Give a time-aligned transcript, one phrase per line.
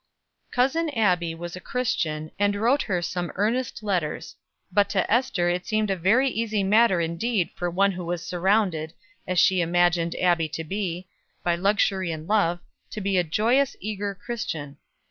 [0.49, 4.35] Cousin Abbie was a Christian, and wrote her some earnest letters;
[4.71, 8.93] but to Ester it seemed a very easy matter indeed for one who was surrounded,
[9.27, 11.07] as she imagined Abbie to be,
[11.43, 12.59] by luxury and love,
[12.89, 14.77] to be a joyous, eager Christian.